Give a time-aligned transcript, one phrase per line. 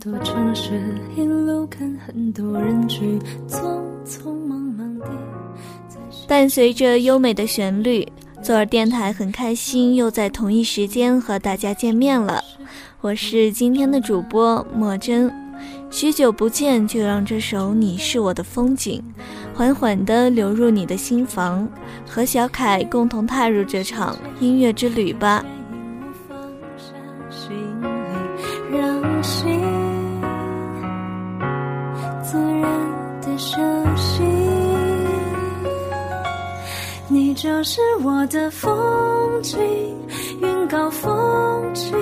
[0.00, 0.80] 多城市，
[1.16, 3.18] 一路看很多人去，
[3.48, 5.06] 匆匆忙忙地。
[6.28, 8.06] 伴随着优美的旋律，
[8.40, 12.42] 左耳电台很开心又在同一时间和大家见面了。
[13.00, 15.32] 我是今天的主播莫真，
[15.90, 19.02] 许久不见，就让这首《你是我的风景》
[19.58, 21.68] 缓缓地流入你的心房，
[22.06, 25.44] 和小凯共同踏入这场音乐之旅吧。
[37.64, 39.58] 是我的风景，
[40.40, 41.92] 云高风轻，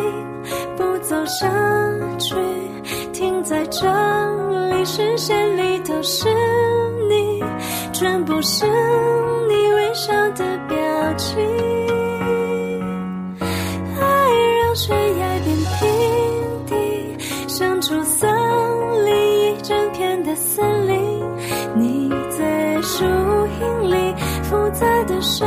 [0.77, 1.51] 不走下
[2.19, 2.35] 去，
[3.13, 3.87] 停在这
[4.71, 6.29] 里，视线里都是
[7.09, 7.43] 你，
[7.93, 8.67] 全部是
[9.49, 10.77] 你微笑的表
[11.17, 11.39] 情。
[13.41, 18.29] 爱让悬崖变平地，像出森
[19.05, 21.25] 林一整片的森林。
[21.75, 25.46] 你在树荫里复杂的生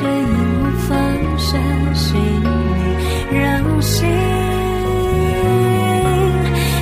[0.00, 0.90] 都牵引我放
[1.38, 1.58] 下
[1.94, 2.08] 行
[2.42, 3.40] 李，让
[3.82, 4.08] 心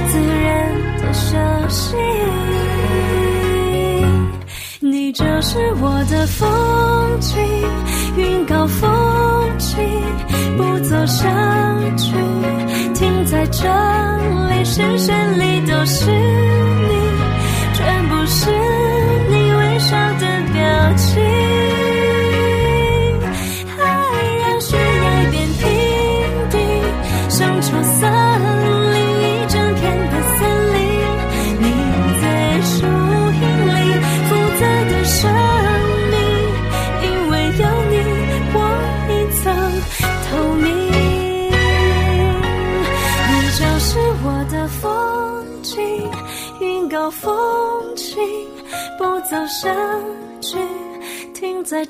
[0.08, 0.12] 自
[0.44, 0.46] 然
[0.98, 1.36] 的休
[1.68, 1.96] 息。
[4.80, 6.48] 你就是我的风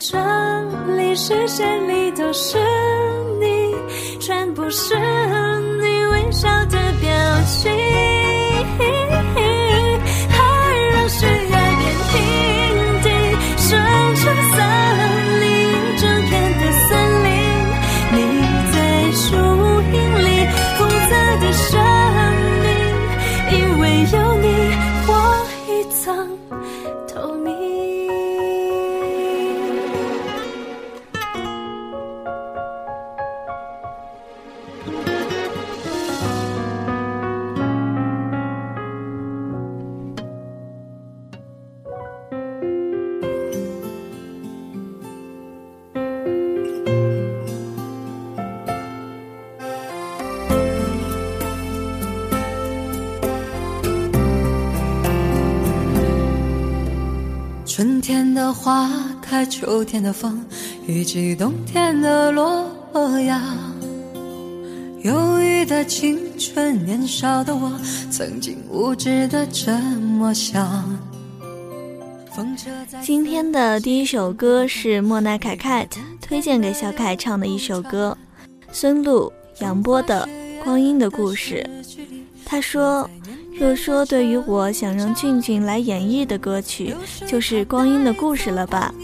[0.00, 0.16] 这
[0.96, 2.56] 里，视线里都是
[3.40, 3.74] 你，
[4.20, 4.94] 全部是
[57.68, 60.42] 春天的花开，秋天的风，
[60.86, 62.66] 以及冬天的落
[63.20, 63.30] 叶。
[65.02, 67.70] 忧郁的青春，年少的我，
[68.10, 70.98] 曾经无知的这么想。
[72.34, 75.86] 风车在今天的第一首歌是莫奈凯凯
[76.22, 78.16] 推荐给小凯唱的一首歌，
[78.72, 79.30] 孙露、
[79.60, 80.26] 杨波的
[80.64, 81.68] 《光阴的故事》。
[82.46, 83.08] 他说
[83.58, 86.94] ：“若说对于我想让俊俊来演绎的歌曲，
[87.26, 88.94] 就是《光阴的故事》了吧？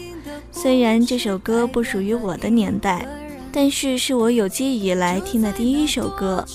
[0.51, 3.05] 虽然这首歌不属于我的年代，
[3.51, 6.45] 但是是我有记忆以来听的第一首歌。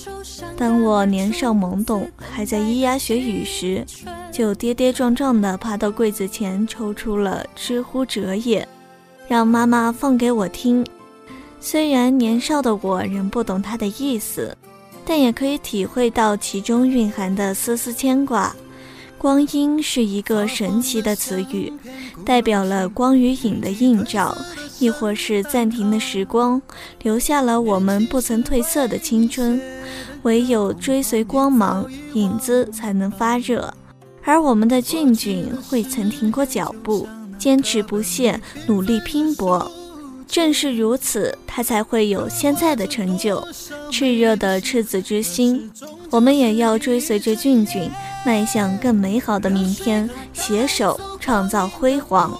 [0.57, 3.85] 当我年少懵懂，还在咿呀学语时，
[4.31, 8.63] 就跌跌撞撞地爬到柜子前，抽出了《知乎者也》，
[9.27, 10.83] 让妈妈放给我听。
[11.59, 14.57] 虽然年少的我仍不懂它的意思。”
[15.05, 18.55] 但也可以体会到其中蕴含的丝丝牵挂。
[19.17, 21.71] 光阴是一个神奇的词语，
[22.25, 24.35] 代表了光与影的映照，
[24.79, 26.59] 亦或是暂停的时光，
[27.03, 29.61] 留下了我们不曾褪色的青春。
[30.23, 33.71] 唯有追随光芒，影子才能发热。
[34.23, 37.07] 而我们的俊俊，未曾停过脚步，
[37.37, 39.71] 坚持不懈，努力拼搏。
[40.31, 43.45] 正是如此，他才会有现在的成就。
[43.91, 45.69] 炽热的赤子之心，
[46.09, 47.91] 我们也要追随着俊俊。
[48.25, 52.39] 迈向更美好的明天，携手创造辉煌。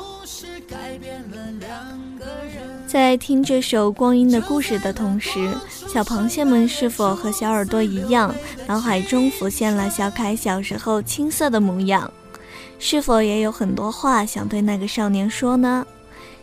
[2.88, 5.54] 在听这首《光阴的故事》的同时，
[5.94, 8.34] 小螃蟹们是否和小耳朵一样，
[8.68, 12.10] 脑海中浮现了小凯小时候青涩的模样？
[12.80, 15.86] 是否也有很多话想对那个少年说呢？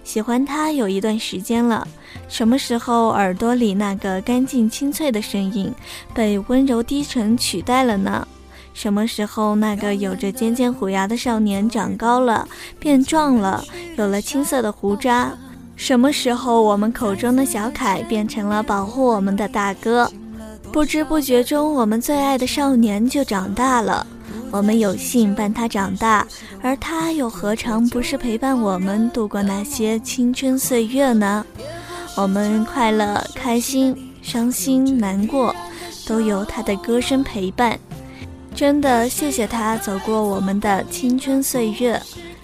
[0.09, 1.87] 喜欢他有一段时间了，
[2.31, 5.71] 什么时候耳朵里那个干净清脆的声音
[6.15, 8.27] 被温柔低沉取代了呢？
[8.73, 13.63] 什么时候，那个有着尖尖虎牙的少年长高了，变壮了，
[13.99, 15.31] 有了青涩的胡渣？
[15.77, 20.11] 什么时候，我们口中的小凯变成了保护我们的大哥？
[20.73, 24.07] 不知不觉中，我们最爱的少年就长大了。
[24.51, 26.27] 我们有幸伴他长大，
[26.63, 31.45] 而他又何尝不是陪伴我们度过那些青春岁月呢？
[32.17, 35.55] 我们快乐、开心、伤心、难过，
[36.07, 37.79] 都有他的歌声陪伴。
[38.55, 42.01] 真的谢谢他走过我们的青春岁月，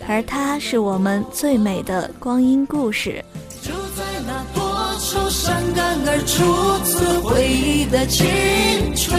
[0.07, 3.25] 而他是我们最美的光阴故事。
[3.61, 8.25] 就在那多愁善感而初次回忆的青
[8.95, 9.19] 春，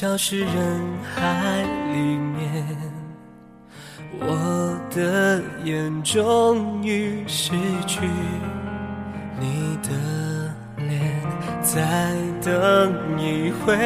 [0.00, 1.60] 消失人海
[1.92, 2.64] 里面，
[4.18, 7.50] 我的眼终于失
[7.86, 8.00] 去
[9.38, 9.90] 你的
[10.78, 10.98] 脸，
[11.60, 13.76] 再等一回，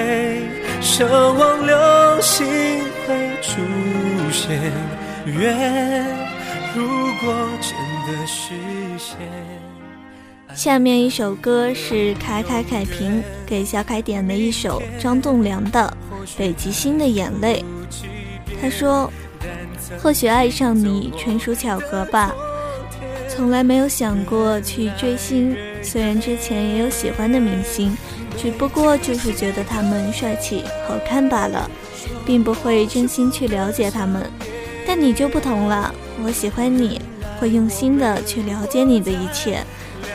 [0.81, 1.77] 奢望流
[2.21, 2.47] 星
[3.09, 3.61] 会出
[4.31, 4.73] 现，
[5.27, 6.07] 愿
[6.77, 6.87] 如
[7.25, 7.77] 果真
[8.07, 8.55] 的实
[8.97, 9.19] 现。
[10.55, 15.93] 下面一首歌是凯凯凯平给小凯点的一首张栋梁的
[16.39, 17.65] 《北极星的眼泪》。
[18.63, 19.11] 他说
[20.01, 22.33] ：“或许爱上你纯属巧合吧，
[23.29, 25.57] 从来没有想过去追星。
[25.83, 27.97] 虽然之前也有喜欢的明星，
[28.39, 31.69] 只不过就是觉得他们帅气好看罢了，
[32.25, 34.23] 并不会真心去了解他们。
[34.87, 35.93] 但你就不同了，
[36.25, 37.01] 我喜欢你，
[37.41, 39.59] 会用心的去了解你的一切。”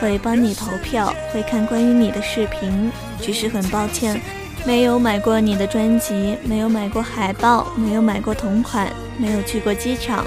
[0.00, 2.90] 会帮你投票，会看关于你的视频，
[3.20, 4.18] 只是很抱歉，
[4.64, 10.24] 没有买过你的专辑，没有买过海报，没有买过同款，没有去过机场，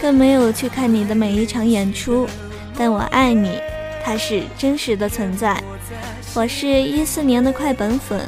[0.00, 2.28] 更没有去看你的每一场演出。
[2.78, 3.58] 但我爱你，
[4.04, 5.60] 它是真实的存在。
[6.34, 8.20] 我是一四年的快本粉，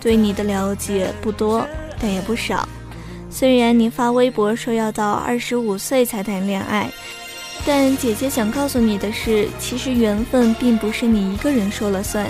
[0.00, 1.66] 对你的了解不多，
[1.98, 2.68] 但也不少。
[3.30, 6.90] 虽然你发微博说要到二十五岁才谈恋爱。
[7.64, 12.26] 但姐姐想告诉你的是，其实缘分并不是你一个人说了算。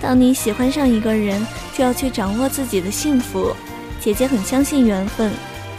[0.00, 1.44] 当你喜欢上一个人，
[1.74, 3.52] 就要去掌握自己的幸福。
[4.00, 5.32] 姐姐很相信缘分，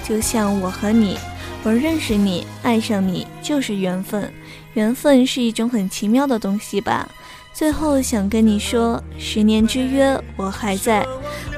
[0.03, 1.17] 就像我和你，
[1.63, 4.29] 我认识你，爱上你就是缘分。
[4.73, 7.07] 缘分是一种很奇妙的东西吧。
[7.53, 11.05] 最后想跟你说，十年之约我还在，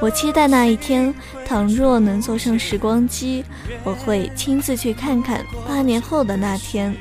[0.00, 1.12] 我期待那一天。
[1.44, 3.44] 倘若能坐上时光机，
[3.84, 6.96] 我会亲自去看看八年后的那天。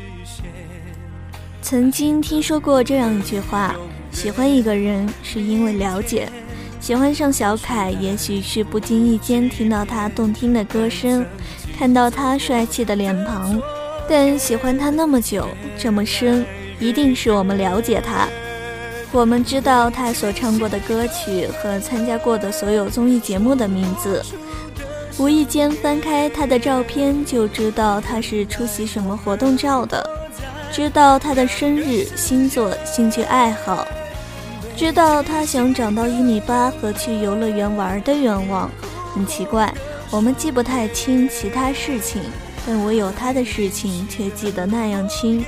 [1.71, 3.73] 曾经听说过这样一句话：
[4.11, 6.27] 喜欢一个人是因为了解。
[6.81, 11.25] 喜欢上小凯，也许是不经意间听到他动听的歌声，
[11.79, 13.57] 看到他帅气的脸庞。
[14.05, 15.47] 但喜欢他那么久，
[15.79, 16.45] 这么深，
[16.77, 18.27] 一定是我们了解他。
[19.13, 24.21] 我们知道他所唱过的歌曲和参加过的所有综艺节目的名字。
[25.17, 30.05] 无意间翻开他的照片，就知道他是出席什么活动照的。
[30.71, 33.85] 知道他的生日、星座、兴趣爱好，
[34.77, 38.71] 知道他想长到一米八和去游乐园玩的愿望。
[39.13, 39.73] 很奇怪，
[40.09, 42.21] 我们记不太清其他事情，
[42.65, 45.43] 但唯有他的事情却记得那样清，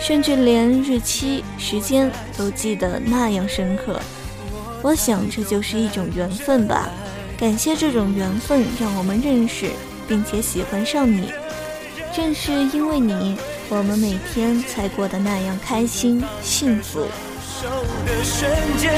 [0.00, 4.00] 甚至连日期、时间都记得那样深刻。
[4.80, 6.88] 我想这就是一种缘分吧。
[7.36, 9.68] 感谢这种缘分，让我们认识，
[10.08, 11.30] 并且喜欢上你。
[12.16, 13.36] 正是因为你，
[13.70, 17.00] 我们每天才过得那样开心幸福。
[18.06, 18.92] 的瞬间，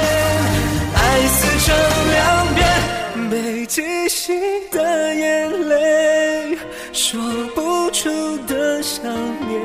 [0.94, 1.75] 爱撕成
[2.11, 4.35] 两边，被记醒
[4.73, 6.58] 的眼泪，
[6.92, 7.20] 说
[7.54, 9.04] 不出的想
[9.46, 9.56] 念。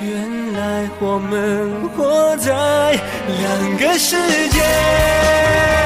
[0.00, 2.52] 原来我们活在
[2.92, 4.16] 两个世
[4.48, 5.77] 界。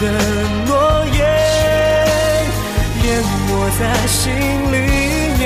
[0.00, 0.04] 的
[0.66, 0.70] 诺
[1.12, 1.18] 言，
[3.04, 3.06] 淹
[3.46, 4.74] 没在心里
[5.38, 5.40] 面。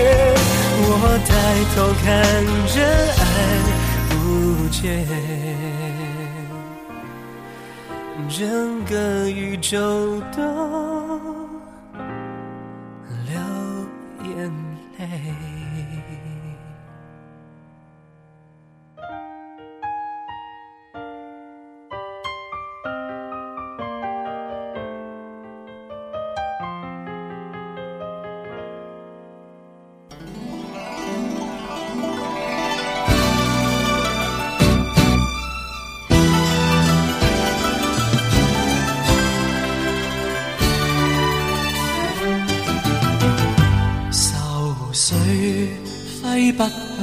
[0.87, 0.89] 我
[1.27, 1.29] 抬
[1.75, 2.05] 头看
[2.73, 2.75] 着
[3.21, 3.23] 爱
[4.11, 4.13] 不
[4.71, 4.79] 见，
[8.29, 8.39] 整
[8.85, 8.93] 个
[9.29, 9.75] 宇宙
[10.37, 10.39] 都。
[13.27, 13.33] 流
[14.25, 14.31] 眼
[14.99, 15.01] 泪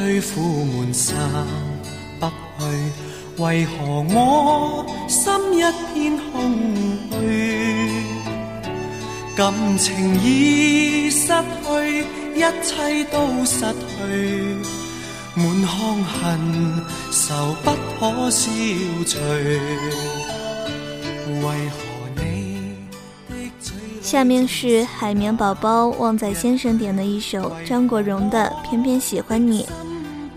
[0.01, 1.15] 去苦闷散
[2.19, 2.33] 不去，
[3.37, 5.61] 为何我心一
[5.93, 6.51] 片空
[7.11, 7.91] 虚？
[9.35, 12.03] 感情已失去，
[12.35, 14.55] 一切都失去，
[15.35, 18.49] 满腔恨愁不可消
[19.05, 19.19] 除。
[21.41, 21.91] 为何？
[24.01, 29.63] 下面是海绵宝宝旺仔先生点的一首张国荣的《偏偏喜欢你》。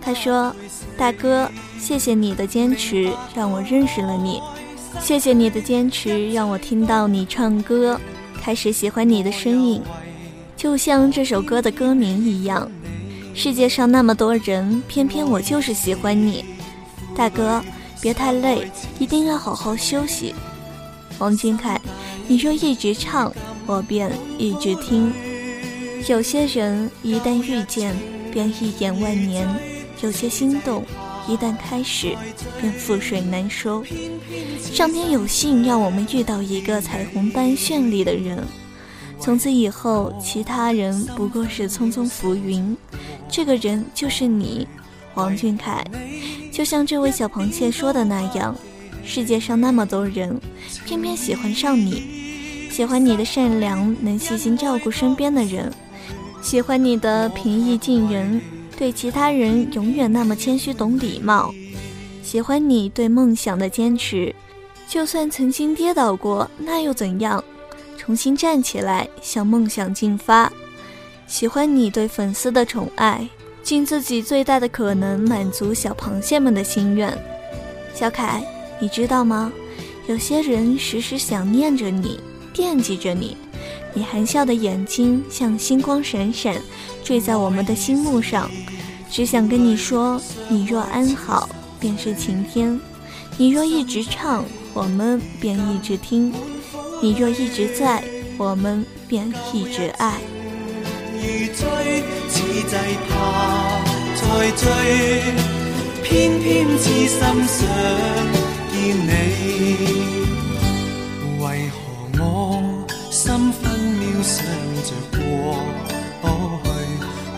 [0.04, 0.54] 他说
[0.99, 4.40] ：“大哥，谢谢你的坚持，让我认识了你；
[5.00, 7.99] 谢谢你的坚持，让我听到你唱歌，
[8.42, 9.80] 开始喜欢你的声音。
[10.56, 12.70] 就像这首歌的歌名一样，
[13.34, 16.44] 世界上那么多人，偏偏我就是喜欢你。
[17.16, 17.64] 大哥，
[18.00, 20.34] 别太累，一定要好好休息。”
[21.18, 21.80] 王俊凯，
[22.28, 23.32] 你若一直唱。
[23.66, 25.11] 我便一直听。
[26.06, 27.96] 有些人一旦遇见，
[28.30, 29.46] 便一眼万年；
[30.04, 30.84] 有些心动，
[31.26, 32.14] 一旦开始，
[32.61, 33.82] 便覆水难收。
[34.61, 38.44] 上天有幸让我们遇到一个彩虹般绚丽的人，
[39.18, 42.76] 从此以后，其他人不过是匆匆浮云。
[43.30, 44.68] 这个人就是你，
[45.14, 45.82] 王俊凯。
[46.52, 48.54] 就像这位小螃蟹说的那样，
[49.02, 50.38] 世界上那么多人，
[50.84, 52.68] 偏偏喜欢上你。
[52.70, 55.70] 喜欢你的善良，能细心照顾身边的人；
[56.42, 58.38] 喜欢你的平易近人，
[58.76, 61.52] 对其他人永远那么谦虚懂礼貌；
[62.22, 64.34] 喜欢你对梦想的坚持，
[64.88, 67.42] 就算曾经跌倒过，那又怎样？
[67.96, 70.50] 重新站起来，向梦想进发；
[71.26, 73.26] 喜欢你对粉丝的宠爱，
[73.62, 77.16] 尽自己最大的可能满足小螃蟹们的心愿。
[77.94, 78.44] 小凯，
[78.78, 79.52] 你知道吗？
[80.06, 82.20] 有些人时时想念着你。
[82.52, 83.36] 惦记着你，
[83.92, 86.54] 你含笑的眼睛像星光闪闪，
[87.04, 88.50] 坠在我们的心目上。
[89.11, 92.80] 只想跟你说，你若安好，便是晴天；
[93.37, 96.32] 你若一直唱，我们便一直听；
[97.00, 98.02] 你若一直在，
[98.37, 100.18] 我们便一直爱。
[104.16, 104.66] 再追，
[106.02, 107.58] 偏偏痴心想
[108.73, 108.75] 见
[109.06, 109.11] 你。
[113.11, 114.44] 心分秒想
[114.82, 115.23] 着过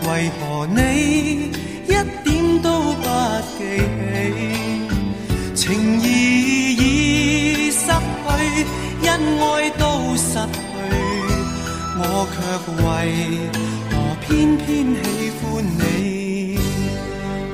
[0.07, 1.51] 为何你
[1.85, 1.91] 一
[2.23, 3.03] 点都不
[3.57, 3.59] 记
[5.53, 5.53] 起？
[5.53, 6.05] 情义
[6.75, 6.81] 已
[7.71, 8.27] 失去，
[9.05, 9.09] 恩
[9.41, 10.57] 爱都失去，
[11.99, 12.35] 我却
[12.83, 12.85] 为
[13.89, 14.25] 何偏
[14.57, 15.05] 偏喜
[15.41, 15.43] 欢
[15.77, 15.81] 你？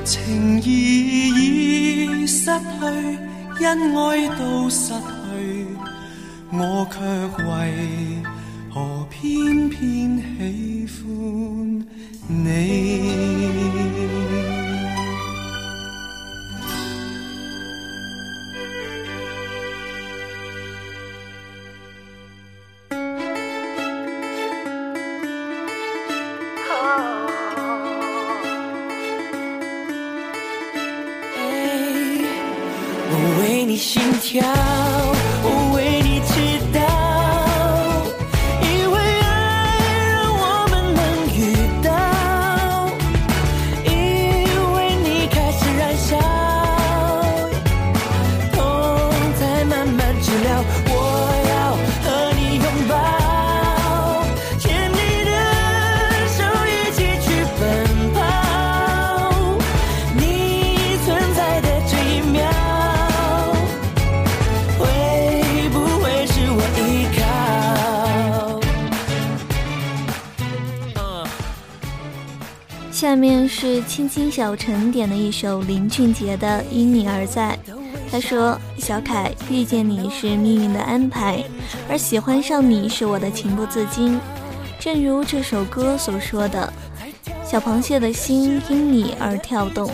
[0.04, 0.64] 情义
[1.30, 3.98] 已失去，恩爱
[4.38, 5.66] 都失去，
[6.52, 6.94] 我却
[7.44, 7.50] 为。
[8.74, 11.04] 何偏偏喜欢
[12.26, 13.33] 你？
[73.14, 77.56] 下面是青青小陈点的一首林俊杰的《因你而在》。
[78.10, 81.44] 他说：“小凯遇见你是命运的安排，
[81.88, 84.18] 而喜欢上你是我的情不自禁。
[84.80, 86.72] 正如这首歌所说的，
[87.48, 89.88] 小螃蟹的心因你而跳动。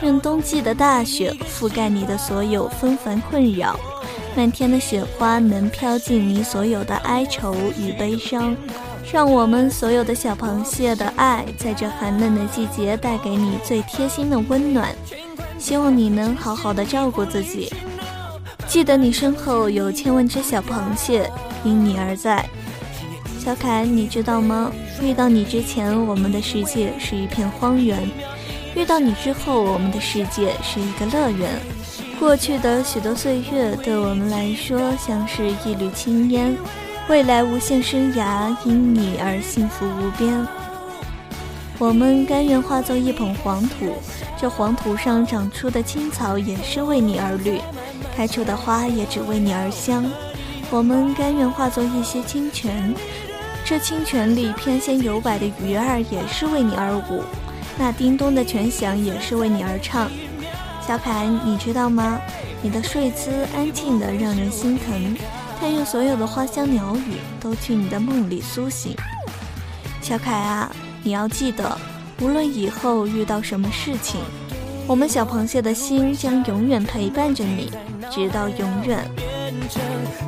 [0.00, 3.76] 任冬季的大雪覆盖你的所有纷繁困扰，
[4.36, 8.56] 漫天的雪花能飘进你所有的哀愁与悲伤。
[9.12, 14.88] 让我们所有的小螃蟹的爱，在这寒冷的季节带给你最贴心的温暖。”
[15.58, 17.72] 希望你能好好的照顾自己，
[18.66, 21.30] 记得你身后有千万只小螃蟹
[21.62, 22.44] 因你而在。
[23.38, 24.72] 小凯，你知道吗？
[25.00, 28.00] 遇到你之前，我们的世界是一片荒原；
[28.74, 31.50] 遇到你之后，我们的世界是一个乐园。
[32.18, 36.56] 过去的许多岁月对我们来说像是一缕青烟，
[37.08, 40.46] 未来无限生涯因你而幸福无边。
[41.78, 43.92] 我们甘愿化作一捧黄土。
[44.40, 47.60] 这黄土上长出的青草也是为你而绿，
[48.16, 50.04] 开出的花也只为你而香。
[50.70, 52.94] 我们甘愿化作一些清泉，
[53.64, 57.22] 这清泉里翩跹游摆的鱼儿也是为你而舞，
[57.78, 60.10] 那叮咚的泉响也是为你而唱。
[60.84, 62.18] 小凯，你知道吗？
[62.60, 65.16] 你的睡姿安静的让人心疼，
[65.62, 68.96] 但愿所有的花香鸟语都去你的梦里苏醒。
[70.00, 70.68] 小凯啊，
[71.04, 71.78] 你要记得。
[72.20, 74.20] 无论以后遇到什么事情，
[74.88, 77.70] 我们小螃蟹的心将永远陪伴着你，
[78.10, 79.08] 直到永远。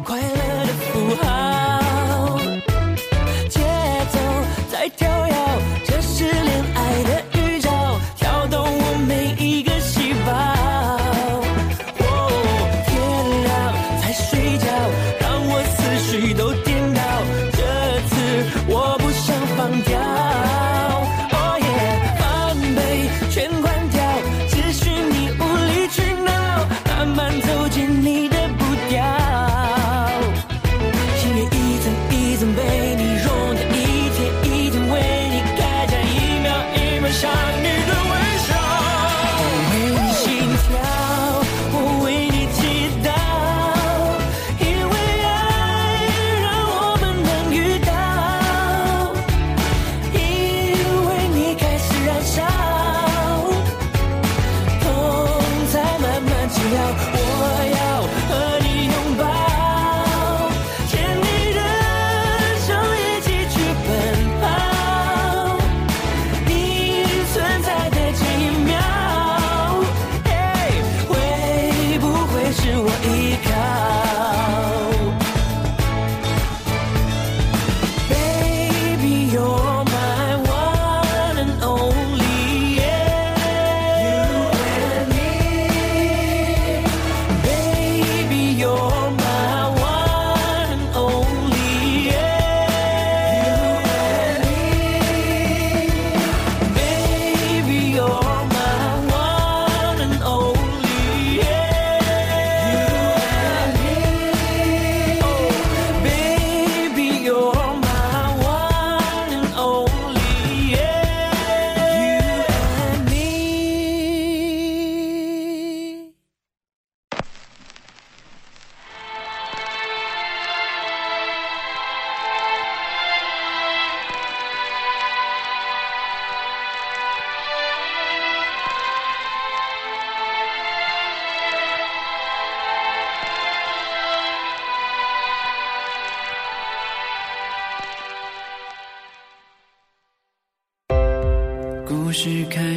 [0.04, 1.63] 快乐的不安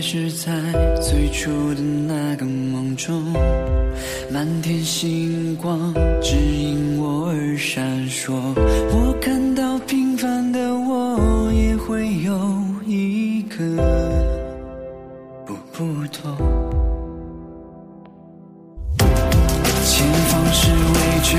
[0.09, 0.53] 是在
[1.01, 3.21] 最初的那个梦中，
[4.31, 8.31] 满天星光指引我而闪烁。
[8.93, 12.39] 我看到平凡的我，也会有
[12.85, 13.65] 一个
[15.45, 16.37] 不不同。
[19.83, 21.35] 前方是未知，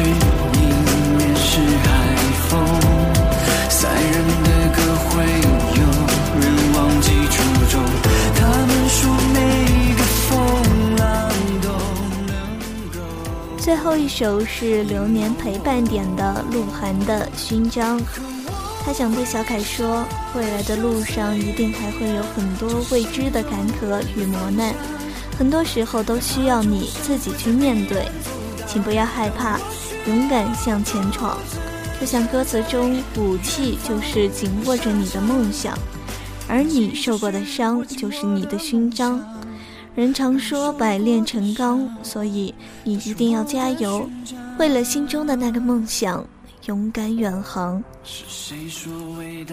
[13.68, 18.00] 最后一首是流年陪伴点的鹿晗的勋章，
[18.82, 24.74] 他想对小凯说：未来的路上一定还会有很多未知的坎坷与磨难，
[25.38, 28.06] 很多时候都需要你自己去面对，
[28.66, 29.60] 请不要害怕，
[30.06, 31.36] 勇敢向前闯。
[32.00, 35.78] 就像歌词中，武器就是紧握着你的梦想。
[36.48, 39.22] 而你受过的伤就是你的勋章。
[39.98, 44.08] 人常说百炼成钢，所以你一定要加油，
[44.56, 46.24] 为了心中的那个梦想，
[46.66, 47.82] 勇敢远航。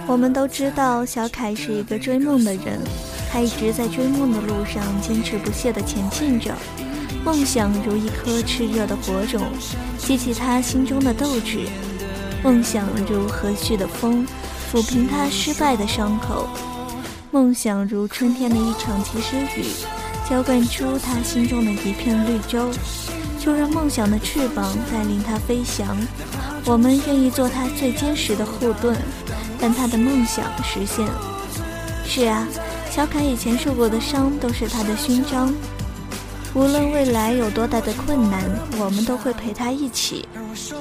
[0.05, 2.79] 我们都知道小凯是一个追梦的人，
[3.31, 6.53] 他一直在追梦的路上坚持不懈地前进着。
[7.23, 9.41] 梦想如一颗炽热的火种，
[9.97, 11.61] 激起他心中的斗志；
[12.43, 14.23] 梦想如和煦的风，
[14.71, 16.45] 抚平他失败的伤口；
[17.31, 19.65] 梦想如春天的一场及时雨。
[20.27, 22.71] 浇灌出他心中的一片绿洲，
[23.39, 25.95] 就让梦想的翅膀带领他飞翔。
[26.65, 28.97] 我们愿意做他最坚实的后盾，
[29.59, 31.05] 但他的梦想实现。
[32.07, 32.47] 是啊，
[32.89, 35.53] 小凯以前受过的伤都是他的勋章。
[36.55, 38.41] 无论未来有多大的困难，
[38.79, 40.27] 我们都会陪他一起，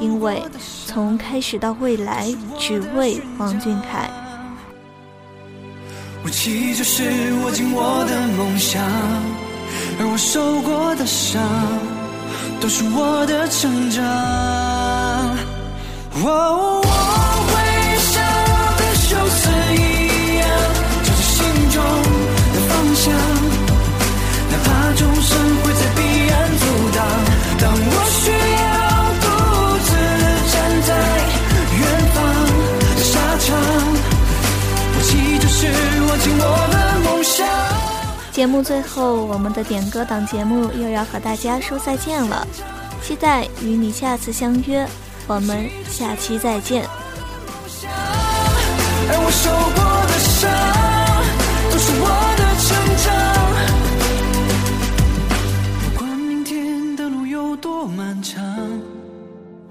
[0.00, 0.42] 因为
[0.86, 4.08] 从开始到未来，只为王俊凯。
[6.24, 7.02] 武器就是
[7.42, 8.82] 握紧我的梦想，
[10.00, 11.42] 而我受过的伤，
[12.60, 14.02] 都是我的成长。
[16.22, 17.52] 我会
[18.08, 20.48] 像我的休斯一样，
[21.04, 21.76] 朝着心中
[22.54, 23.12] 的方向，
[24.48, 26.00] 哪怕众生会在彼
[26.32, 26.64] 岸阻
[26.96, 27.04] 挡，
[27.60, 27.68] 当
[38.34, 42.44] 节目最后，我们的点歌档节目又要和大家说再见了，
[43.00, 44.84] 期待与你下次相约，
[45.28, 46.84] 我们下期再见。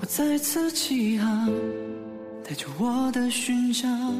[0.07, 1.49] 再次起航，
[2.47, 4.15] 带着我的勋章。